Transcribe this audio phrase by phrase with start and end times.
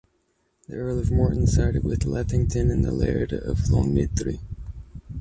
[0.67, 4.39] The Earl of Morton sided with Lethington and the Laird of Longniddry.